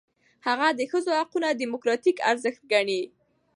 [0.47, 3.01] هغه د ښځو حقونه دموکراتیک ارزښت ګڼي.